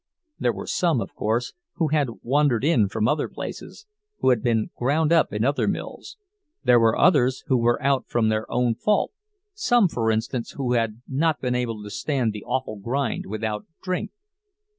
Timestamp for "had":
1.89-2.09, 4.31-4.41, 10.73-11.03